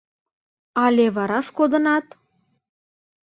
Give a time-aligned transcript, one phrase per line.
[0.83, 2.05] Але вараш кодынат.